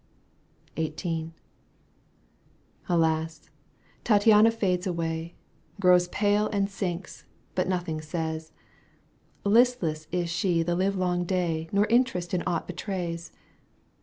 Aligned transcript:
XVIIL 0.77 1.31
Alas! 2.89 3.51
Tattiana 4.03 4.49
fades 4.51 4.87
away, 4.87 5.35
Grows 5.79 6.07
pale 6.07 6.47
and 6.47 6.67
sinks, 6.71 7.23
but 7.53 7.67
nothing 7.67 8.01
says; 8.01 8.51
Listless 9.43 10.07
is 10.11 10.27
she 10.27 10.63
the 10.63 10.73
livelong 10.75 11.23
day 11.23 11.69
Nor 11.71 11.85
interest 11.85 12.33
in 12.33 12.41
aught 12.47 12.65
betrays. 12.65 13.31